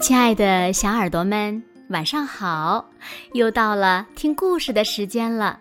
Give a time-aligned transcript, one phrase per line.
[0.00, 2.82] 亲爱的小耳朵们，晚上好！
[3.34, 5.60] 又到了听故事的时间了，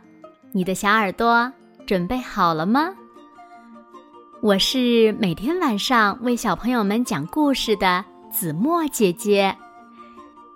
[0.54, 1.52] 你的小耳朵
[1.86, 2.90] 准备好了吗？
[4.42, 9.54] 我是每天晚上为小朋友们讲故事的子墨姐姐。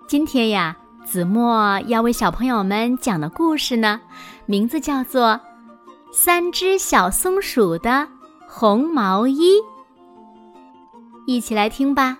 [0.08, 0.74] 今天呀，
[1.04, 4.00] 子墨要为小朋友们讲的故事呢，
[4.46, 5.28] 名字叫做
[6.10, 8.08] 《三只小松鼠的
[8.48, 9.50] 红毛衣》。
[11.26, 12.18] 一起来听吧。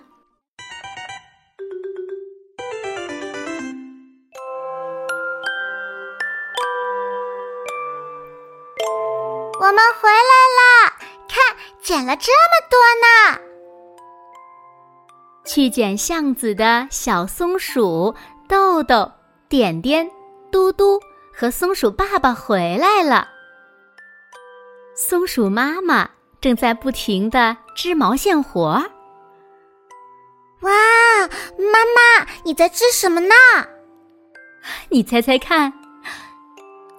[9.65, 10.15] 我们回来
[10.59, 10.93] 啦！
[11.27, 13.41] 看，捡了这么多呢。
[15.43, 18.13] 去捡橡子的小松鼠
[18.47, 19.11] 豆豆、
[19.49, 20.07] 点点、
[20.51, 20.99] 嘟嘟
[21.33, 23.27] 和松鼠爸爸回来了。
[24.95, 26.07] 松鼠妈妈
[26.39, 28.91] 正在不停的织毛线活儿。
[30.61, 30.71] 哇，
[31.57, 33.33] 妈妈，你在织什么呢？
[34.89, 35.73] 你猜猜看，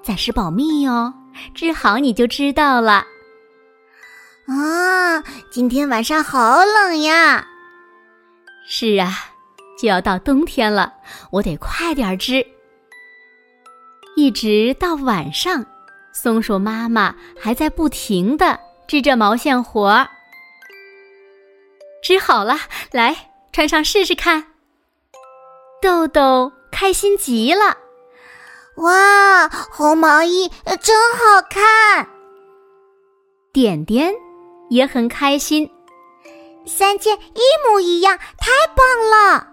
[0.03, 1.15] 暂时保密哟。
[1.55, 3.07] 织好你就知道了。
[4.47, 7.47] 啊，今天晚上好冷呀！
[8.69, 9.13] 是啊，
[9.79, 10.93] 就要到冬天了，
[11.31, 12.47] 我得快点织。
[14.17, 15.65] 一直到晚上，
[16.13, 20.09] 松鼠妈妈还在不停的织着毛线活儿。
[22.03, 22.57] 织好了，
[22.93, 24.45] 来穿上试试看。
[25.83, 27.77] 豆豆开心极了。
[28.77, 32.09] 哇，红毛衣真好看！
[33.53, 34.13] 点点
[34.69, 35.71] 也很开心，
[36.67, 39.49] 三件一模一样，太棒了！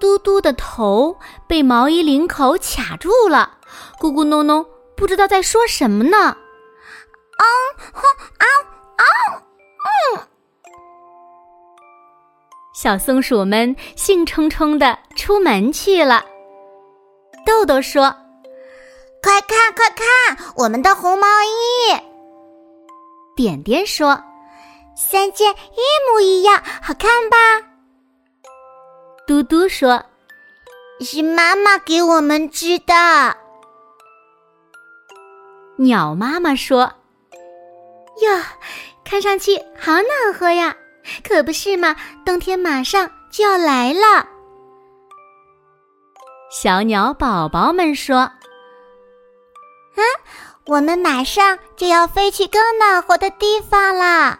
[0.00, 3.58] 嘟嘟的头被毛衣领口卡住了，
[4.00, 4.66] 咕咕哝哝，
[4.96, 6.18] 不知道在说什么呢。
[6.18, 7.44] 啊
[7.92, 8.02] 哼
[8.38, 8.46] 啊
[8.96, 9.04] 啊
[10.16, 10.26] 嗯！
[12.74, 16.24] 小松鼠们兴冲冲的出门去了。
[17.44, 18.04] 豆豆说
[19.22, 21.98] ：“快看，快看，我们的红毛衣！”
[23.36, 24.22] 点点说
[24.96, 27.36] ：“三件一模一样，好看吧？”
[29.26, 30.04] 嘟嘟说
[31.00, 33.36] ：“是妈妈给我们织的。”
[35.78, 36.92] 鸟妈妈说
[38.20, 38.42] ：“哟，
[39.04, 40.76] 看上去好暖和呀，
[41.26, 41.96] 可不是嘛？
[42.26, 44.28] 冬天马上就要来了。”
[46.52, 48.18] 小鸟宝宝们说
[49.96, 50.00] ：“啊，
[50.66, 54.38] 我们马上就要飞去更暖和的地方啦！”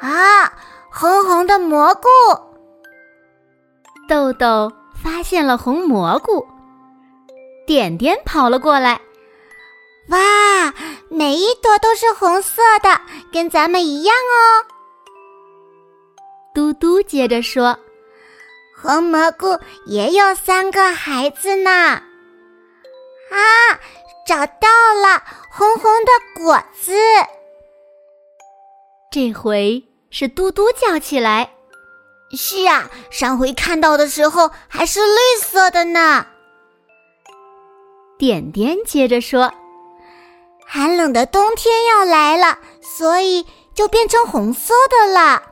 [0.00, 0.52] 啊，
[0.92, 2.08] 红红的蘑菇，
[4.06, 4.70] 豆豆
[5.02, 6.46] 发现了红蘑菇，
[7.66, 9.00] 点点跑了过来。
[10.10, 10.74] 哇，
[11.08, 13.00] 每一朵都是红色的，
[13.32, 14.68] 跟咱们一样哦。
[16.54, 17.74] 嘟嘟接着说。
[18.82, 21.70] 红蘑菇也有三个孩子呢！
[21.70, 22.02] 啊，
[24.26, 24.68] 找到
[25.00, 25.22] 了
[25.52, 26.92] 红红的果子。
[29.12, 31.52] 这回是嘟嘟叫起来。
[32.36, 36.26] 是啊，上回看到的时候还是绿色的呢。
[38.18, 39.54] 点点接着说
[40.66, 45.50] ：“寒冷的冬天要来了，所以就变成红色的了。”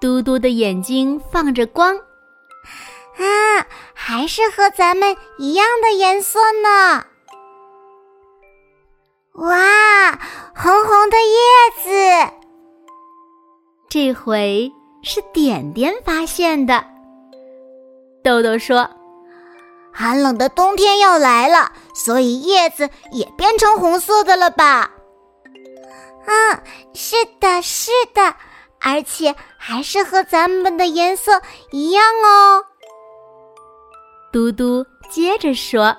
[0.00, 7.04] 嘟嘟的眼睛放着光，啊，还是和咱们一样的颜色呢！
[9.34, 10.12] 哇，
[10.54, 12.32] 红红的叶子，
[13.88, 14.72] 这回
[15.02, 16.84] 是点点发现的。
[18.22, 18.88] 豆豆说
[19.92, 24.92] ：“寒冷的冬天要来了，所以叶子也变成红色的了吧？”
[26.26, 26.62] 嗯，
[26.94, 28.36] 是的，是的。
[28.80, 31.40] 而且还是和咱们的颜色
[31.70, 32.64] 一样哦。
[34.32, 35.96] 嘟嘟接着说：“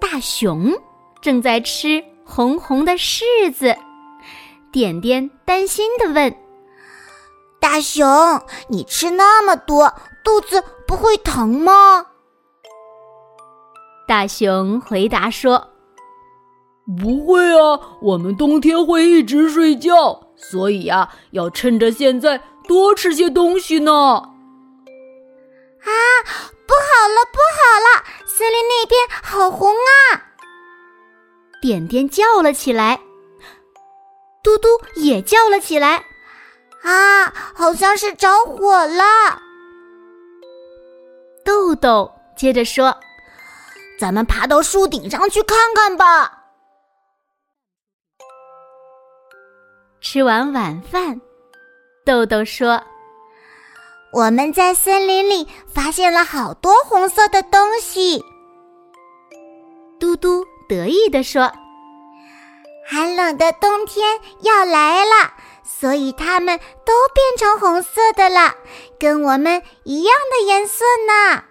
[0.00, 0.72] 大熊
[1.20, 3.76] 正在吃红红的柿子。”
[4.72, 6.34] 点点担心的问
[7.60, 8.06] ：“大熊，
[8.68, 9.92] 你吃那么多，
[10.24, 12.06] 肚子不会疼吗？”
[14.08, 15.71] 大熊回答说
[16.86, 23.92] ：“不会啊，我们冬天会一直睡觉。”所以呀，要趁着现在多吃些东西呢。
[23.92, 25.90] 啊，
[26.66, 28.04] 不好了，不好了！
[28.26, 30.34] 森林那边好红啊！
[31.60, 33.00] 点点叫了起来，
[34.42, 36.04] 嘟嘟也叫了起来。
[36.82, 39.04] 啊，好像是着火了。
[41.44, 42.96] 豆豆接着说
[44.00, 46.40] ：“咱们爬到树顶上去看看吧。”
[50.02, 51.20] 吃完晚饭，
[52.04, 52.82] 豆豆说
[54.12, 58.20] ：“我们在森林里发现了好多红色的东西。”
[60.00, 61.52] 嘟嘟得意地说
[62.84, 68.56] ：“寒冷的冬天要来了，所以它们都变成红色的了，
[68.98, 71.44] 跟我们一样的颜色呢。”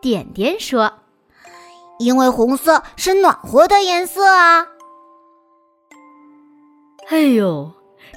[0.00, 1.00] 点点说
[1.98, 4.68] ：“因为红色是暖和的颜色啊。”
[7.12, 7.70] 哎呦，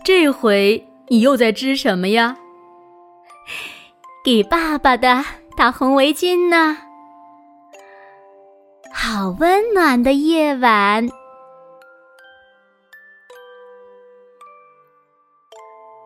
[0.06, 2.38] 这回你又在织什么呀？
[4.24, 5.22] 给爸爸的
[5.58, 6.78] 大红围巾呢。
[8.94, 11.10] 好温暖的夜晚。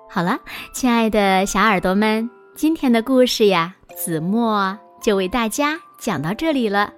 [0.09, 0.39] 好了，
[0.74, 6.91] 亲爱的小耳朵们，今天的故事呀，子墨就为大家讲到这里了。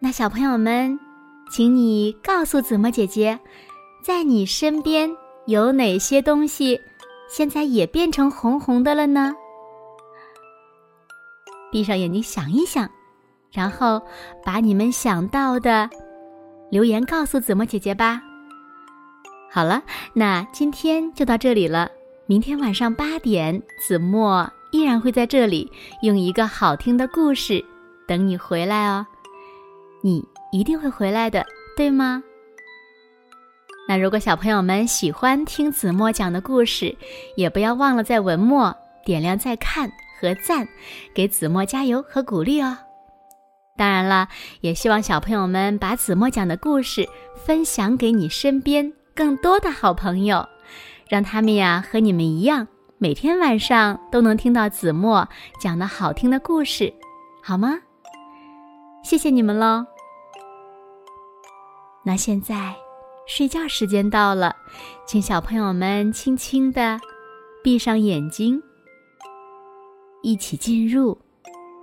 [0.00, 0.98] 那小朋友们，
[1.52, 3.38] 请你告诉子墨姐姐。
[4.02, 5.10] 在你身边
[5.46, 6.80] 有哪些东西，
[7.28, 9.34] 现在也变成红红的了呢？
[11.70, 12.88] 闭上眼睛想一想，
[13.52, 14.00] 然后
[14.44, 15.88] 把你们想到的
[16.70, 18.20] 留言告诉子墨姐姐吧。
[19.50, 19.82] 好了，
[20.14, 21.90] 那今天就到这里了。
[22.26, 25.70] 明天晚上八点，子墨依然会在这里
[26.02, 27.64] 用一个好听的故事
[28.06, 29.06] 等你回来哦。
[30.02, 31.44] 你一定会回来的，
[31.76, 32.22] 对吗？
[33.90, 36.96] 那如果小朋友们喜欢听子墨讲的故事，
[37.36, 38.72] 也不要忘了在文末
[39.04, 39.90] 点亮再看
[40.20, 40.68] 和赞，
[41.12, 42.78] 给子墨加油和鼓励哦。
[43.76, 44.28] 当然了，
[44.60, 47.08] 也希望小朋友们把子墨讲的故事
[47.44, 50.48] 分享给你身边更多的好朋友，
[51.08, 55.28] 让他们呀和你们一样，每天晚上都能听到子墨
[55.60, 56.94] 讲的好听的故事，
[57.42, 57.80] 好吗？
[59.02, 59.84] 谢谢你们喽。
[62.04, 62.76] 那现在。
[63.30, 64.56] 睡觉时间到了，
[65.06, 66.98] 请小朋友们轻轻的
[67.62, 68.60] 闭上眼睛，
[70.20, 71.16] 一起进入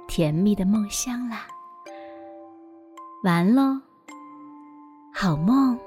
[0.09, 1.47] 甜蜜的梦乡啦。
[3.23, 3.79] 完喽，
[5.13, 5.86] 好梦。